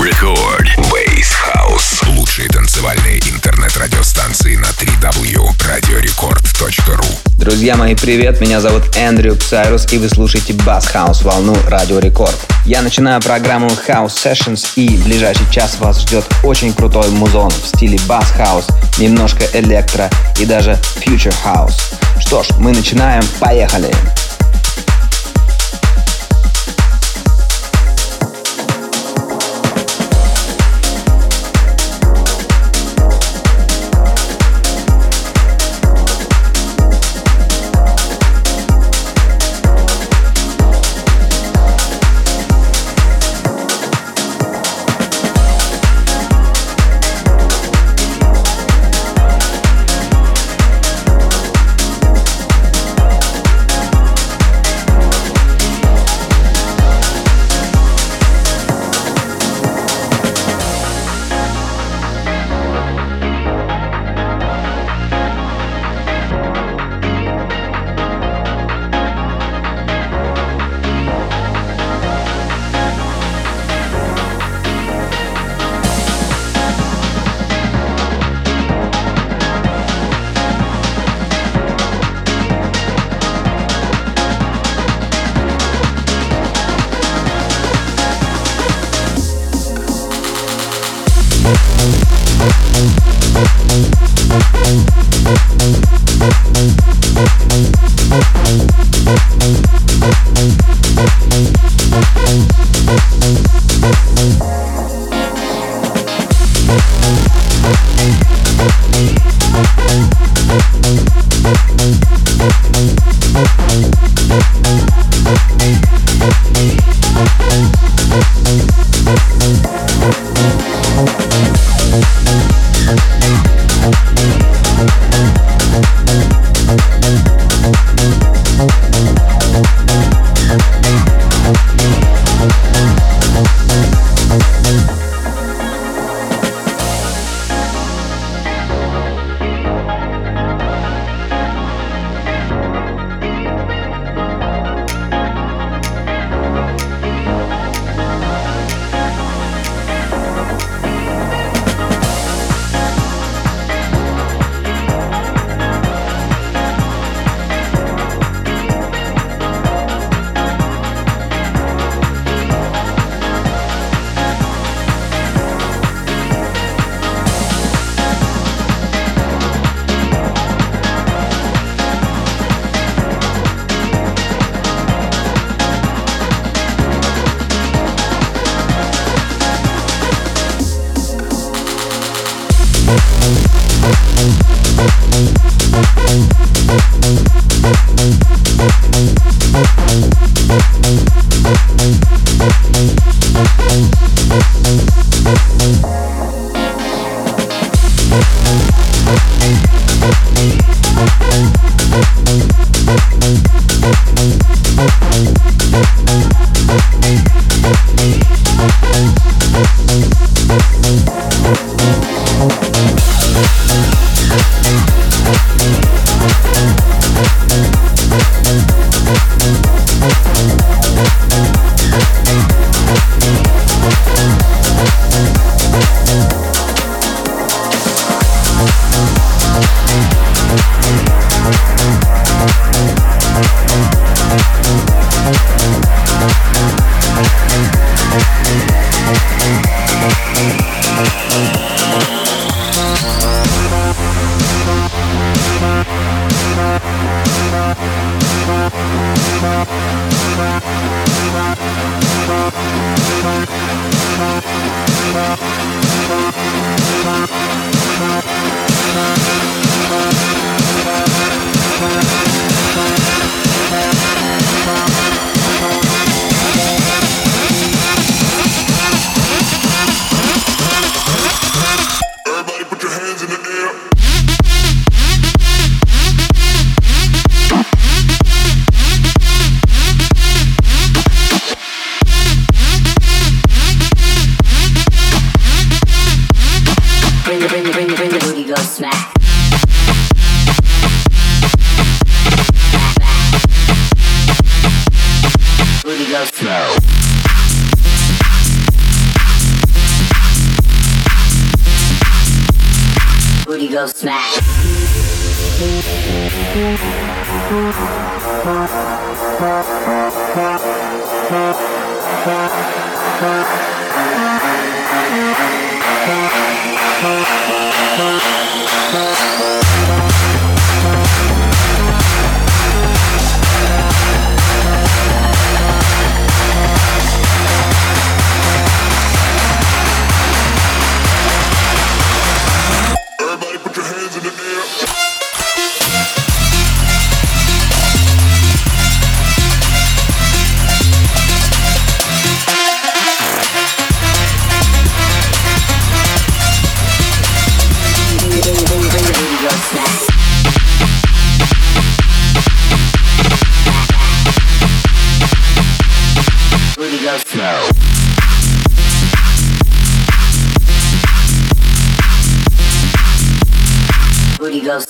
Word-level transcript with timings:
Record. 0.00 0.66
Base 0.90 1.30
House. 1.54 2.02
Лучшие 2.16 2.48
танцевальные 2.48 3.18
интернет-радиостанции 3.18 4.56
на 4.56 4.68
3W. 4.68 5.50
Радиорекорд.ру 5.68 7.04
Друзья 7.36 7.76
мои, 7.76 7.94
привет! 7.94 8.40
Меня 8.40 8.62
зовут 8.62 8.96
Эндрю 8.96 9.36
Псайрус, 9.36 9.92
и 9.92 9.98
вы 9.98 10.08
слушаете 10.08 10.54
Bass 10.54 10.90
House 10.94 11.22
волну 11.22 11.54
Радио 11.66 11.98
Рекорд. 11.98 12.38
Я 12.64 12.80
начинаю 12.80 13.20
программу 13.20 13.68
House 13.68 14.14
Sessions, 14.14 14.72
и 14.76 14.96
в 14.96 15.04
ближайший 15.04 15.50
час 15.50 15.76
вас 15.78 16.00
ждет 16.00 16.24
очень 16.44 16.72
крутой 16.72 17.10
музон 17.10 17.50
в 17.50 17.66
стиле 17.66 17.98
Bass 18.08 18.34
House, 18.38 18.72
немножко 18.98 19.44
электро 19.52 20.08
и 20.38 20.46
даже 20.46 20.78
Future 21.04 21.34
House. 21.44 21.78
Что 22.18 22.42
ж, 22.42 22.48
мы 22.58 22.72
начинаем, 22.72 23.22
поехали! 23.38 23.90
Booty 23.90 24.29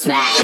smash. 0.00 0.39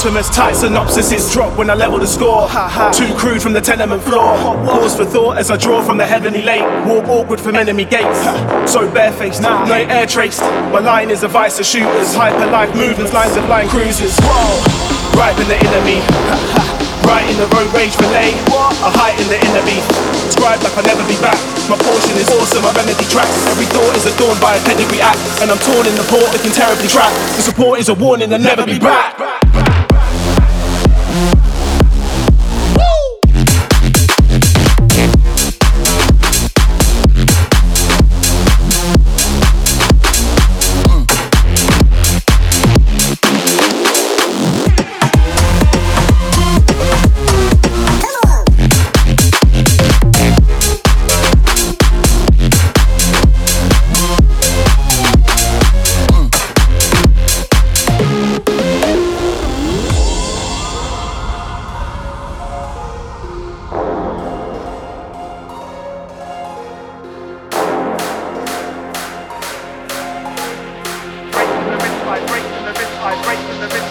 I'm 0.00 0.16
tight 0.32 0.56
synopsis 0.56 1.12
is 1.12 1.30
drop 1.30 1.58
when 1.58 1.68
I 1.68 1.74
level 1.74 1.98
the 1.98 2.06
score. 2.06 2.48
Too 2.88 3.12
crude 3.20 3.42
from 3.42 3.52
the 3.52 3.60
tenement 3.60 4.02
floor. 4.02 4.32
Pause 4.64 4.96
for 4.96 5.04
thought 5.04 5.36
as 5.36 5.50
I 5.50 5.58
draw 5.58 5.84
from 5.84 5.98
the 5.98 6.06
heavenly 6.06 6.40
lake. 6.40 6.64
Walk 6.88 7.04
awkward 7.04 7.38
from 7.38 7.54
enemy 7.54 7.84
gates. 7.84 8.24
So 8.64 8.88
barefaced, 8.88 9.42
no 9.42 9.60
air 9.68 10.06
traced. 10.06 10.40
My 10.72 10.80
line 10.80 11.10
is 11.10 11.22
a 11.22 11.28
vice 11.28 11.60
of 11.60 11.66
shooters. 11.66 12.14
Hyper 12.14 12.50
life 12.50 12.74
movements, 12.74 13.12
lines 13.12 13.36
of 13.36 13.44
line 13.44 13.68
cruisers. 13.68 14.16
Whoa, 14.24 15.20
right 15.20 15.36
in 15.36 15.48
the 15.52 15.60
enemy. 15.68 16.00
Right 17.04 17.28
in 17.28 17.36
the 17.36 17.48
road 17.52 17.68
rage 17.76 17.92
relay, 18.00 18.32
a 18.80 18.88
height 18.88 19.20
in 19.20 19.28
the 19.28 19.36
enemy. 19.36 19.84
beat. 19.84 20.32
Scribe 20.32 20.64
like 20.64 20.76
I'll 20.80 20.86
never 20.88 21.04
be 21.04 21.20
back. 21.20 21.36
My 21.68 21.76
portion 21.76 22.16
is 22.16 22.28
awesome, 22.40 22.64
my 22.64 22.72
remedy 22.72 23.04
tracks. 23.12 23.36
Every 23.52 23.68
thought 23.68 23.92
is 23.96 24.08
adorned 24.08 24.40
by 24.40 24.56
a 24.56 24.62
pedigree 24.64 25.04
act. 25.04 25.20
And 25.44 25.52
I'm 25.52 25.60
torn 25.60 25.84
in 25.84 25.92
the 25.92 26.06
port, 26.08 26.32
looking 26.32 26.52
terribly 26.56 26.88
trapped. 26.88 27.12
The 27.36 27.44
support 27.44 27.80
is 27.80 27.90
a 27.90 27.94
warning, 27.94 28.32
I'll 28.32 28.40
never 28.40 28.64
be 28.64 28.78
back. 28.78 29.29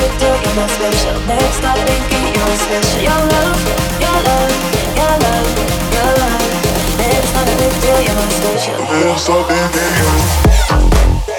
You're 0.00 0.56
not 0.56 0.70
special. 0.70 1.20
Never 1.28 1.52
stop 1.52 1.76
thinking 1.76 2.32
you're 2.32 2.56
special. 2.56 3.02
Your 3.04 3.20
love, 3.32 3.60
your 4.00 4.18
love, 4.26 4.54
your 4.96 5.14
love, 5.24 5.48
your 5.92 6.10
love. 6.20 6.48
Big 7.60 7.74
deal, 7.82 8.00
you're 8.00 8.30
special. 8.30 8.78
Never 8.80 9.18
stop 9.18 9.46
thinking 9.48 9.92
you're 10.00 11.29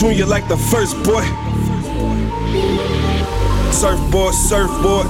junior 0.00 0.24
like 0.24 0.48
the 0.48 0.56
first 0.56 0.96
boy. 1.04 1.22
Surfboard, 3.70 4.32
surfboard. 4.32 5.06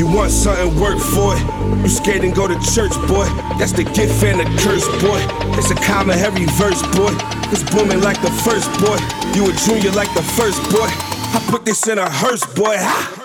You 0.00 0.06
want 0.08 0.32
something, 0.32 0.80
work 0.80 0.98
for 0.98 1.36
it. 1.36 1.82
You 1.82 1.88
scared 1.88 2.24
and 2.24 2.34
go 2.34 2.48
to 2.48 2.58
church, 2.74 2.92
boy. 3.06 3.24
That's 3.56 3.70
the 3.70 3.84
gift 3.84 4.20
and 4.24 4.40
the 4.40 4.44
curse, 4.60 4.88
boy. 5.00 5.22
It's 5.56 5.70
a 5.70 5.76
common 5.76 6.18
heavy 6.18 6.46
verse, 6.58 6.82
boy. 6.96 7.14
It's 7.52 7.62
booming 7.70 8.00
like 8.00 8.20
the 8.20 8.32
first 8.42 8.68
boy. 8.80 8.98
You 9.36 9.48
a 9.48 9.52
junior 9.62 9.92
like 9.92 10.12
the 10.14 10.22
first 10.34 10.60
boy. 10.72 10.90
I 10.90 11.46
put 11.48 11.64
this 11.64 11.86
in 11.86 11.98
a 11.98 12.10
hearse, 12.10 12.44
boy. 12.54 12.76
Ha! 12.78 13.21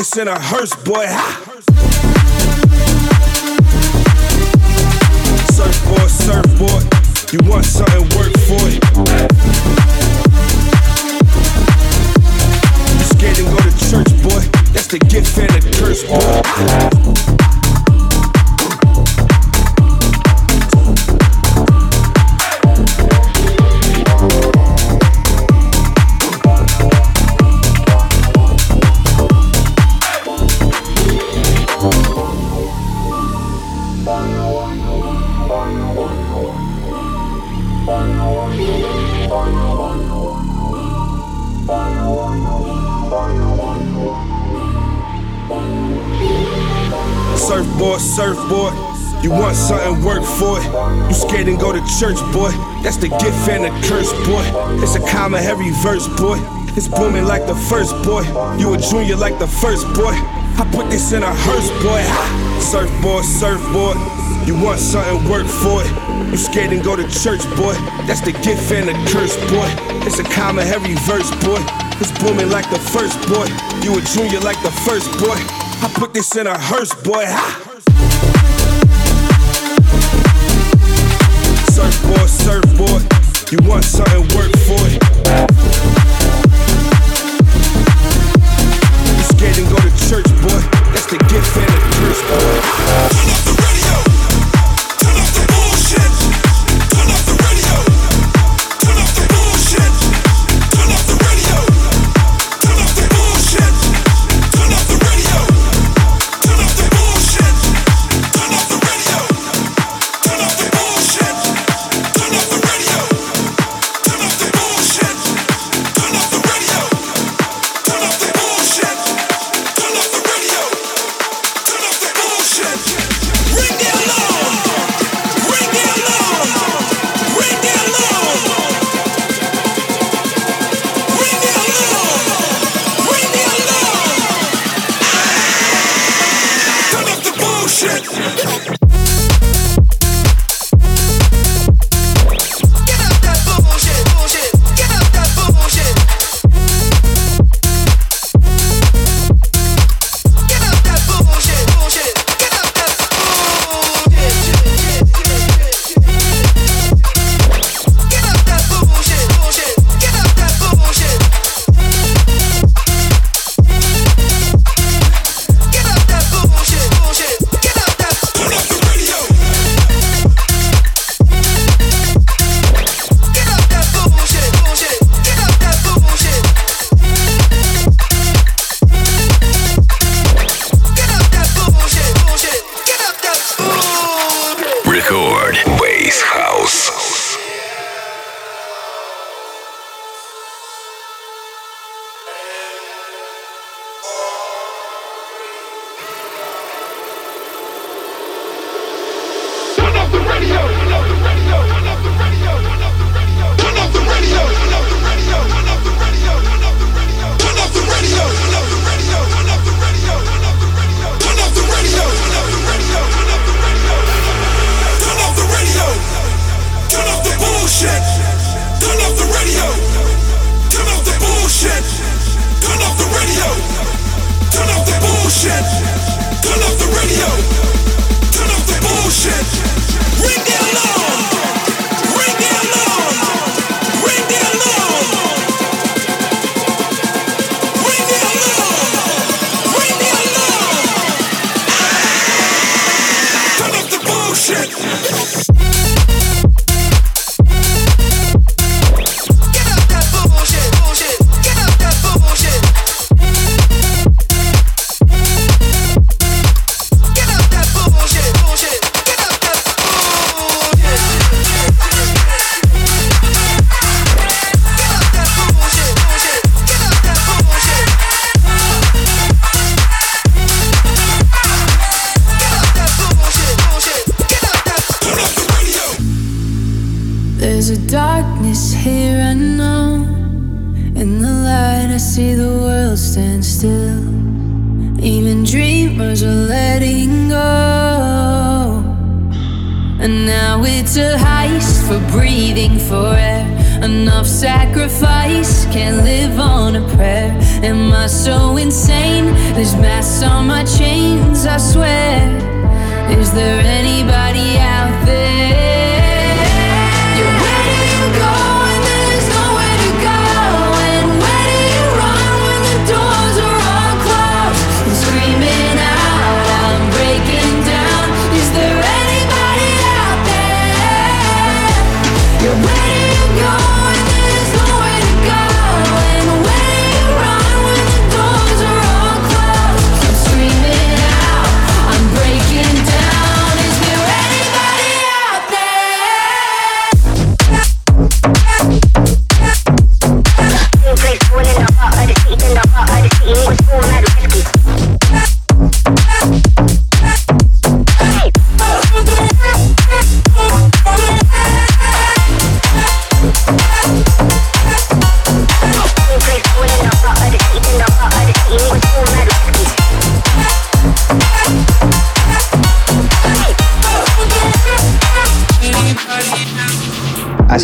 This 0.00 0.16
in 0.16 0.28
a 0.28 0.38
hearse, 0.40 0.74
boy. 0.84 1.06
Surfboard, 1.06 1.59
It's 56.76 56.86
booming 56.86 57.24
like 57.26 57.46
the 57.46 57.54
first 57.54 57.94
boy. 58.04 58.22
You 58.56 58.74
a 58.74 58.78
junior 58.78 59.16
like 59.16 59.38
the 59.38 59.46
first 59.46 59.86
boy. 59.94 60.14
I 60.14 60.68
put 60.72 60.88
this 60.88 61.12
in 61.12 61.22
a 61.22 61.32
hearse, 61.32 61.70
boy. 61.82 62.02
Surfboard, 62.60 63.24
surfboard. 63.24 63.96
You 64.46 64.54
want 64.54 64.78
something, 64.78 65.28
work 65.28 65.46
for 65.46 65.82
it. 65.82 65.90
You 66.30 66.36
scared 66.36 66.72
and 66.72 66.82
go 66.82 66.94
to 66.94 67.02
church, 67.10 67.42
boy. 67.56 67.74
That's 68.06 68.20
the 68.20 68.32
gift 68.32 68.70
and 68.70 68.88
the 68.88 68.94
curse, 69.10 69.36
boy. 69.50 69.68
It's 70.06 70.18
a 70.20 70.24
common 70.24 70.66
heavy 70.66 70.94
verse, 71.10 71.30
boy. 71.42 71.58
It's 71.98 72.12
booming 72.22 72.50
like 72.50 72.70
the 72.70 72.78
first, 72.78 73.18
boy. 73.26 73.50
You 73.82 73.98
a 73.98 74.02
junior 74.14 74.40
like 74.40 74.60
the 74.62 74.70
first, 74.86 75.10
boy. 75.18 75.36
I 75.82 75.90
put 75.94 76.14
this 76.14 76.36
in 76.36 76.46
a 76.46 76.56
hearse, 76.56 76.94
boy. 77.02 77.26
Surfboard, 81.74 82.30
surfboard. 82.30 83.02
You 83.50 83.58
want 83.68 83.84
something, 83.84 84.22
work 84.38 84.54
for 84.64 84.80
it. 84.86 85.69
Church, 90.10 90.26
boy. 90.42 90.60
That's 90.90 91.06
the 91.06 91.18
gift 91.28 91.56
and 91.56 91.68
the 91.68 91.80
curse, 91.94 93.44
boy. 93.44 93.49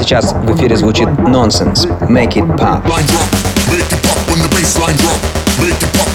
сейчас 0.07 0.33
в 0.33 0.57
эфире 0.57 0.77
звучит 0.77 1.09
Nonsens. 1.09 1.85
Make 2.09 2.37
it 2.37 2.47
pop. 2.57 2.87
Make 2.87 3.91
it 3.91 4.03
pop 4.07 4.17
when 4.31 4.39
the 4.41 4.49
baseline 4.55 4.97
it. 4.97 5.19
Make 5.59 5.83
it 5.83 5.91
pop 5.93 6.07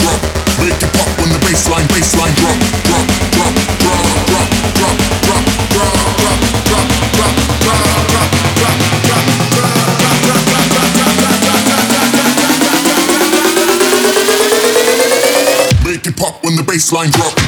drop. 0.00 0.18
Make 0.64 0.80
it 0.80 0.90
pop 0.94 1.06
when 1.20 1.28
the 1.28 1.38
drop, 2.34 2.56
drop, 2.88 3.54
drop. 3.54 3.63
Baseline 16.94 17.10
drop. 17.10 17.43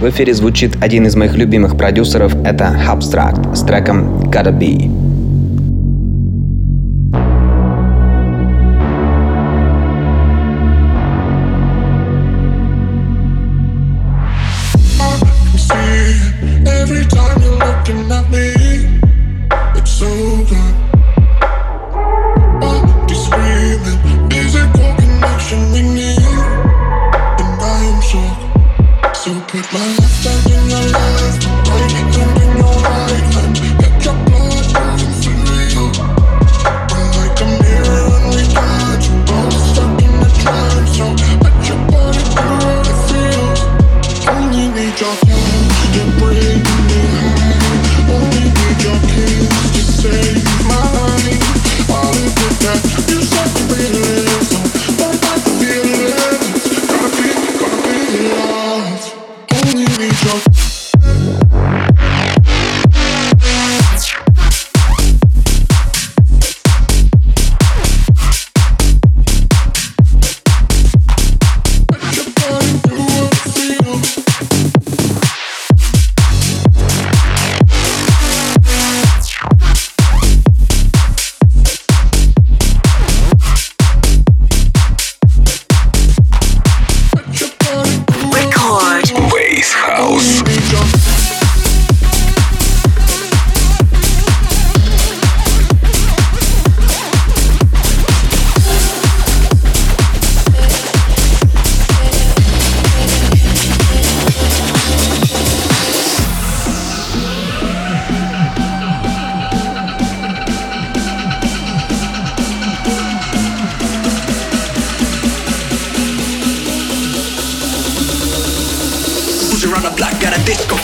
В 0.00 0.08
эфире 0.10 0.32
звучит 0.32 0.76
один 0.80 1.06
из 1.06 1.16
моих 1.16 1.34
любимых 1.34 1.76
продюсеров, 1.76 2.32
это 2.44 2.66
Abstract 2.88 3.56
с 3.56 3.64
треком 3.64 4.20
Gotta 4.30 4.56
Be. 4.56 5.07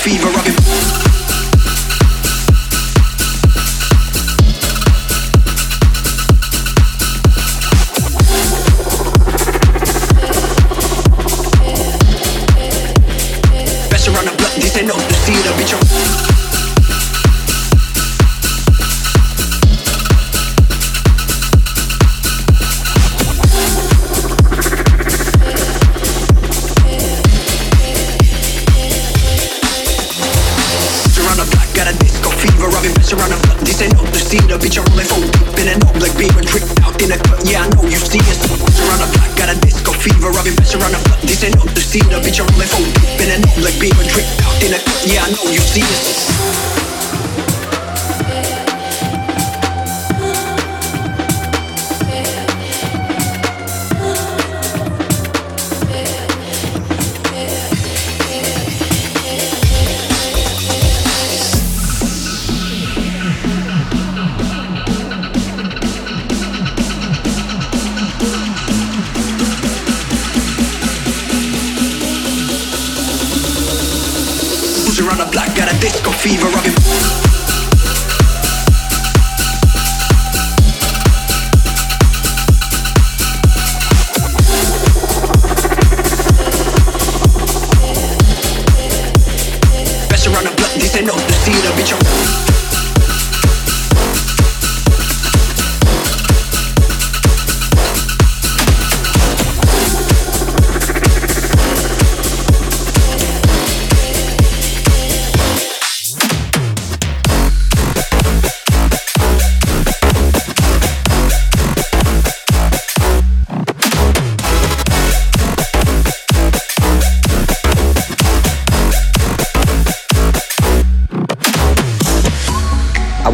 fever 0.04 0.28
rockin'. 0.28 0.63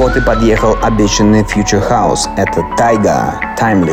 вот 0.09 0.17
и 0.17 0.21
подъехал 0.21 0.75
обещанный 0.81 1.41
Future 1.41 1.87
House. 1.89 2.27
Это 2.37 2.63
Тайга, 2.77 3.39
Time 3.57 3.83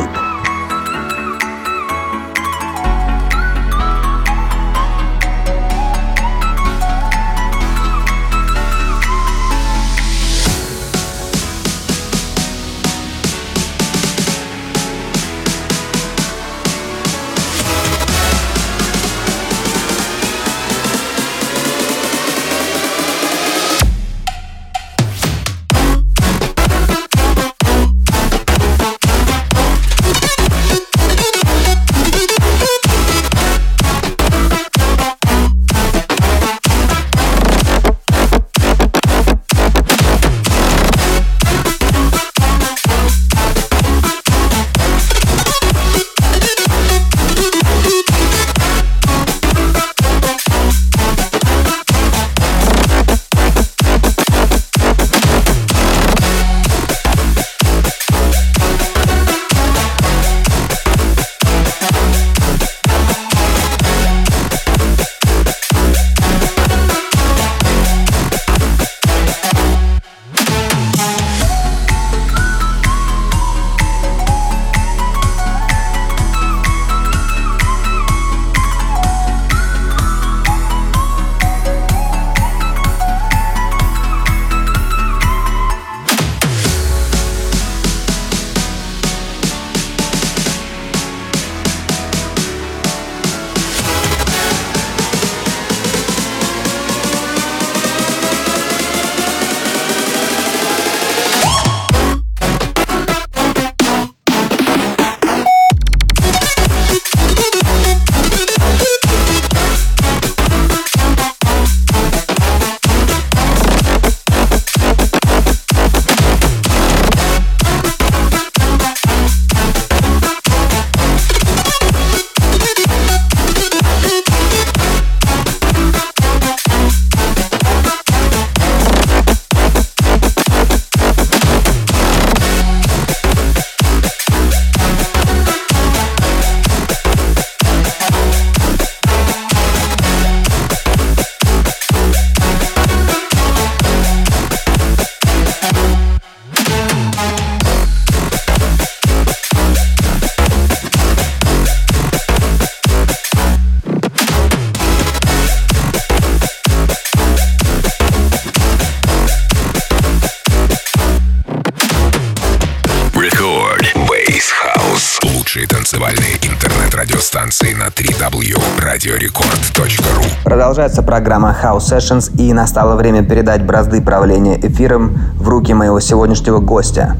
Продолжается 170.78 171.02
программа 171.02 171.56
House 171.60 171.90
Sessions 171.90 172.30
и 172.40 172.52
настало 172.52 172.94
время 172.94 173.24
передать 173.24 173.64
бразды 173.66 174.00
правления 174.00 174.60
эфиром 174.64 175.18
в 175.34 175.48
руки 175.48 175.74
моего 175.74 175.98
сегодняшнего 175.98 176.60
гостя. 176.60 177.16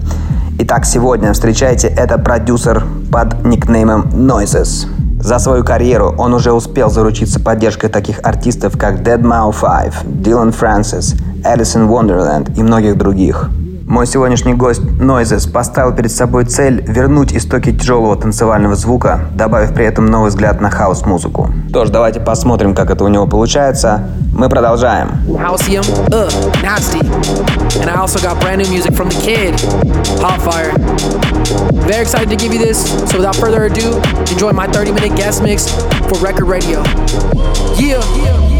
Итак, 0.60 0.84
сегодня 0.84 1.32
встречайте, 1.32 1.88
это 1.88 2.18
продюсер 2.18 2.84
под 3.10 3.44
никнеймом 3.44 4.02
Noises. 4.12 4.86
За 5.20 5.40
свою 5.40 5.64
карьеру 5.64 6.14
он 6.18 6.34
уже 6.34 6.52
успел 6.52 6.88
заручиться 6.88 7.40
поддержкой 7.40 7.88
таких 7.88 8.20
артистов, 8.22 8.78
как 8.78 9.00
Dead 9.00 9.20
Mau 9.20 9.52
5, 9.52 10.04
Dylan 10.04 10.54
Francis, 10.56 11.20
Alice 11.42 11.74
Wonderland 11.74 12.56
и 12.56 12.62
многих 12.62 12.96
других. 12.96 13.50
Мой 13.88 14.06
сегодняшний 14.06 14.52
гость 14.52 14.82
Noises 14.82 15.50
поставил 15.50 15.94
перед 15.94 16.12
собой 16.12 16.44
цель 16.44 16.84
вернуть 16.86 17.32
истоки 17.32 17.72
тяжелого 17.72 18.16
танцевального 18.16 18.74
звука, 18.74 19.20
добавив 19.34 19.72
при 19.72 19.86
этом 19.86 20.04
новый 20.04 20.28
взгляд 20.28 20.60
на 20.60 20.70
хаос-музыку. 20.70 21.50
Что 21.70 21.86
ж, 21.86 21.88
давайте 21.88 22.20
посмотрим, 22.20 22.74
как 22.74 22.90
это 22.90 23.02
у 23.04 23.08
него 23.08 23.26
получается. 23.26 24.10
Мы 24.34 24.50
продолжаем. 24.50 25.08
Halcyon, 25.28 25.86
uh, 26.10 26.28
nasty. 26.62 27.00
And 27.80 27.88
I 27.88 27.96
also 27.96 28.20
got 28.20 28.38
brand 28.42 28.58
new 28.58 28.68
music 28.68 28.92
from 28.92 29.08
the 29.08 29.18
kid, 29.24 29.58
Hot 30.20 30.38
Fire. 30.42 30.74
Very 31.86 32.02
excited 32.02 32.28
to 32.28 32.36
give 32.36 32.52
you 32.52 32.58
this, 32.58 32.90
so 33.10 33.16
without 33.16 33.36
further 33.36 33.64
ado, 33.64 33.96
enjoy 34.30 34.52
my 34.52 34.66
30 34.66 34.92
minute 34.92 35.16
guest 35.16 35.42
mix 35.42 35.66
for 36.08 36.18
Record 36.18 36.44
Radio. 36.46 36.82
Yeah! 37.78 38.57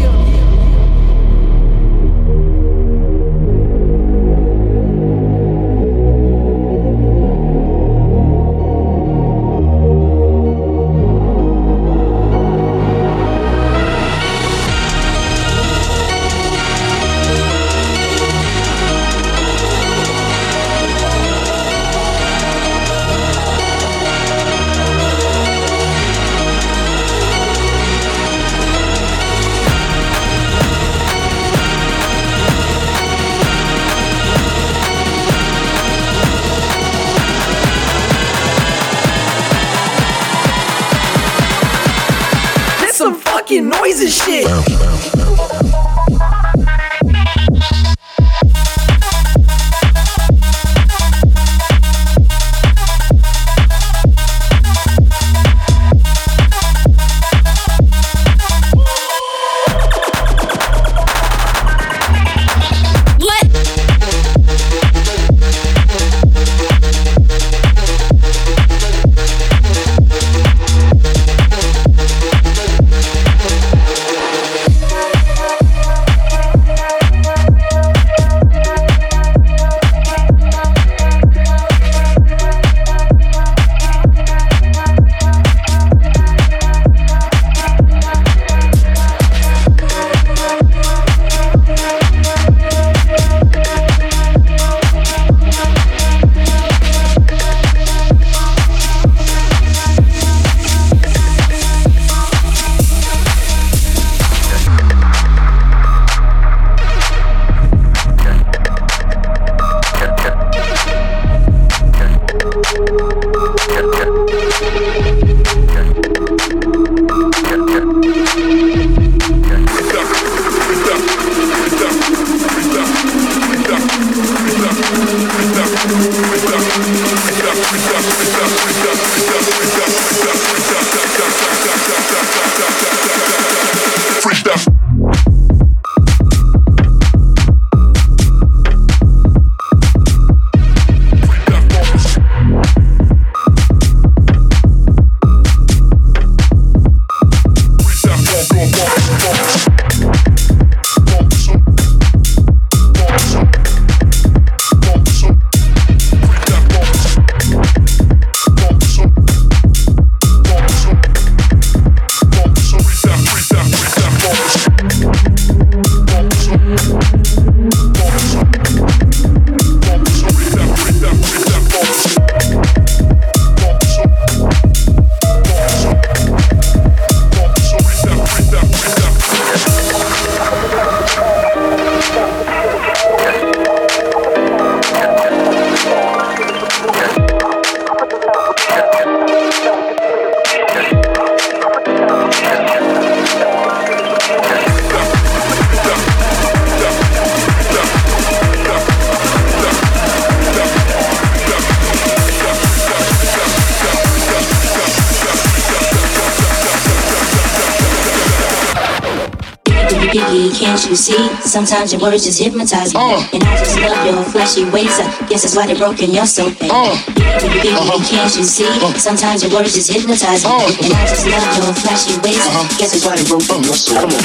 Biggie, 210.09 210.49
can't 210.57 210.81
you 210.89 210.95
see? 210.95 211.29
Sometimes 211.41 211.93
your 211.93 212.01
words 212.01 212.25
just 212.25 212.41
hypnotize 212.41 212.93
me. 212.93 212.99
Uh. 212.99 213.21
And 213.33 213.43
I 213.43 213.57
just 213.57 213.77
love 213.79 214.05
your 214.05 214.23
flashy 214.25 214.65
ways. 214.69 214.99
I 214.99 215.05
guess 215.29 215.43
that's 215.43 215.55
why 215.55 215.67
they 215.67 215.77
broke 215.77 216.01
in 216.01 216.11
your 216.11 216.25
soul, 216.25 216.49
baby. 216.51 216.69
Uh. 216.69 216.91
Uh-huh. 216.91 217.99
can't 218.09 218.35
you 218.35 218.43
see? 218.43 218.69
Sometimes 218.97 219.43
your 219.43 219.53
words 219.53 219.73
just 219.73 219.91
hypnotize 219.91 220.43
me. 220.43 220.49
Uh. 220.49 220.65
And 220.83 220.93
I 220.93 221.05
just 221.05 221.25
love 221.27 221.57
your 221.57 221.73
flashy 221.73 222.17
ways. 222.21 222.41
Uh-huh. 222.41 222.65
guess 222.77 222.91
that's 222.91 223.05
why 223.05 223.15
they 223.15 223.25
broke 223.27 223.49
in 223.49 223.63
your 223.63 223.75
soul. 223.75 224.01
Come 224.01 224.13
on. 224.13 224.23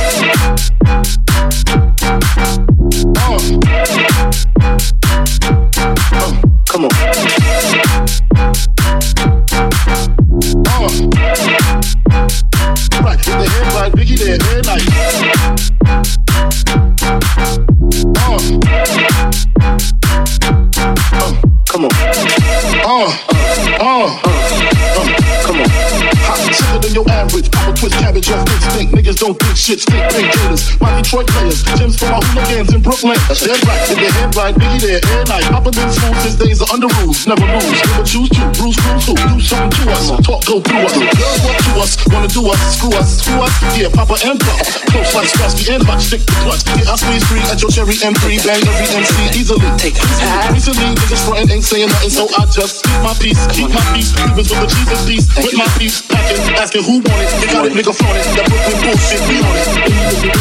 Off 28.31 28.49
instinct. 28.49 28.94
Niggas 29.05 29.21
don't 29.21 29.37
think 29.37 29.53
shit. 29.53 29.79
Stink 29.85 30.01
pink 30.17 30.33
gators. 30.33 30.81
My 30.81 30.89
Detroit 30.97 31.29
players. 31.29 31.61
Gems 31.77 31.93
for 31.93 32.09
my 32.09 32.17
hooligans 32.25 32.73
in 32.73 32.81
Brooklyn. 32.81 33.13
Dead 33.29 33.61
right. 33.69 33.85
In 33.93 34.01
the 34.01 34.09
headline. 34.17 34.57
Biggie 34.57 34.81
there. 34.81 35.01
Air 35.13 35.21
night. 35.29 35.45
Papa 35.45 35.69
been 35.69 35.93
smooth 35.93 36.17
since 36.25 36.33
days 36.41 36.57
are 36.65 36.69
Underoos. 36.73 37.29
Never 37.29 37.45
lose. 37.45 37.69
Never 37.85 38.01
choose 38.01 38.29
to. 38.33 38.41
Bruce 38.57 38.73
Cruz 38.81 39.05
who? 39.05 39.13
Do 39.13 39.37
something 39.37 39.77
to 39.77 39.93
us. 39.93 40.09
Talk 40.25 40.41
go 40.49 40.57
through 40.57 40.89
us. 40.89 40.97
Girls 40.97 41.37
walk 41.45 41.61
to 41.61 41.73
us. 41.85 41.91
Wanna 42.09 42.29
do 42.33 42.49
us. 42.49 42.57
Screw 42.73 42.97
us. 42.97 43.09
Screw 43.21 43.45
us. 43.45 43.53
Yeah, 43.77 43.93
Papa 43.93 44.17
and 44.25 44.41
Pop. 44.41 44.57
Close 44.89 45.13
like 45.13 45.29
Starsky 45.29 45.69
and 45.69 45.85
Hutch. 45.85 46.09
Stick 46.09 46.25
the 46.25 46.33
clutch. 46.41 46.65
Yeah, 46.73 46.89
I 46.89 46.97
squeeze 46.97 47.25
free 47.29 47.45
at 47.45 47.61
your 47.61 47.69
cherry 47.69 48.01
M3. 48.01 48.41
Bang 48.41 48.57
every 48.65 48.89
MC 48.89 49.37
easily. 49.37 49.69
Take 49.77 50.01
Recently, 50.49 50.97
niggas 50.97 51.21
frontin' 51.21 51.53
ain't 51.53 51.61
saying 51.61 51.93
nothing, 51.93 52.09
so 52.09 52.25
I 52.41 52.49
just 52.49 52.81
keep 52.81 52.97
my 53.05 53.13
peace. 53.21 53.45
Keep 53.53 53.69
my 53.69 53.85
peace. 53.93 54.17
Cubans 54.17 54.49
with 54.49 54.65
the 54.65 54.69
Jesus 54.73 55.01
piece. 55.05 55.25
With 55.37 55.53
my 55.53 55.69
peace. 55.77 56.01
Packing. 56.09 56.41
Asking 56.57 56.81
who 56.89 57.05
want 57.05 57.21
it. 57.21 57.29
They 57.37 57.53
got 57.53 57.69
it, 57.69 57.73
nigga 57.77 57.93
flaunt 57.93 58.17
it. 58.17 58.25
That 58.33 58.49
Brooklyn 58.49 58.81
bullshit. 58.81 58.94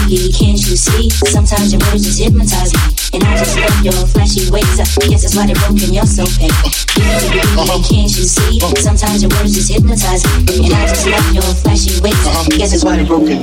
Biggie, 0.08 0.30
can't 0.38 0.58
you 0.58 0.76
see? 0.76 1.10
Sometimes 1.10 1.72
your 1.72 1.80
words 1.90 2.04
just 2.04 2.20
hypnotize 2.22 2.72
me. 2.72 2.80
And 3.14 3.24
I 3.24 3.36
just 3.38 3.56
love 3.58 3.84
your 3.84 4.06
flashy 4.14 4.50
ways. 4.50 4.78
I 4.78 4.84
guess 5.08 5.22
that's 5.22 5.34
why 5.36 5.46
they 5.46 5.54
broke 5.54 5.82
in 5.82 5.92
your 5.94 6.06
soul, 6.06 6.26
baby. 6.38 6.54
Biggie, 6.54 7.30
biggie, 7.34 7.58
Uh-huh. 7.58 7.82
can't 7.88 8.10
you 8.14 8.24
see? 8.24 8.60
Sometimes 8.80 9.22
your 9.22 9.30
words 9.34 9.54
just 9.54 9.72
hypnotize 9.72 10.22
me. 10.46 10.66
And 10.66 10.74
I 10.74 10.86
just 10.86 11.06
love 11.06 11.32
your 11.34 11.42
flashy 11.62 12.00
ways. 12.00 12.14
I 12.26 12.46
guess 12.56 12.70
that's 12.70 12.84
why 12.84 12.96
they 12.96 13.04
broke 13.04 13.28
in 13.28 13.42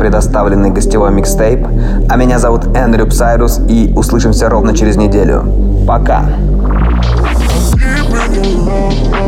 предоставленный 0.00 0.70
гостевой 0.70 1.12
микстейп. 1.12 1.68
А 2.08 2.16
меня 2.16 2.38
зовут 2.38 2.74
Эндрю 2.74 3.06
Псайрус 3.06 3.60
и 3.68 3.92
услышимся 3.94 4.48
ровно 4.48 4.74
через 4.74 4.96
неделю. 4.96 5.44
Пока! 5.86 6.24
Keep 8.42 9.19